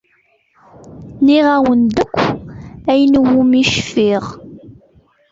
[1.17, 2.15] Nniɣ-awen-d akk
[2.91, 4.25] ayen iwumi cfiɣ.